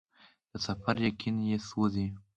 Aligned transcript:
د 0.51 0.53
سفر 0.65 0.95
یقین 1.07 1.35
یې 1.49 1.57
سوزي 1.69 2.07